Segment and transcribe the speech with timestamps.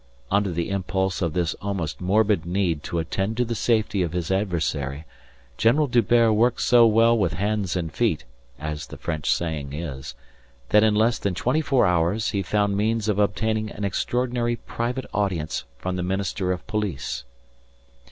[0.31, 4.31] Under the impulse of this almost morbid need to attend to the safety of his
[4.31, 5.05] adversary
[5.59, 8.25] General D'Hubert worked so well with hands and feet
[8.57, 10.15] (as the French saying is)
[10.69, 15.05] that in less than twenty four hours he found means of obtaining an extraordinary private
[15.13, 17.23] audience from the Minister of Police.